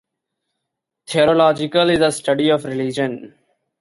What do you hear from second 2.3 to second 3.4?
of religion.